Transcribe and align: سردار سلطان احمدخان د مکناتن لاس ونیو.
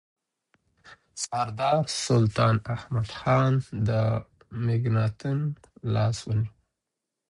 سردار 1.25 1.83
سلطان 2.05 2.55
احمدخان 2.75 3.53
د 3.87 3.89
مکناتن 4.65 5.39
لاس 5.93 6.17
ونیو. 6.27 6.51